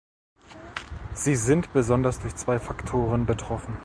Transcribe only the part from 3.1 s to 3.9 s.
betroffen.